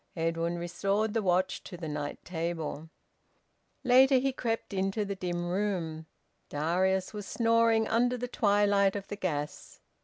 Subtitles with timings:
[0.15, 2.89] Edwin restored the watch to the night table.
[3.83, 6.07] Later, he crept into the dim room.
[6.49, 9.79] Darius was snoring under the twilight of the gas.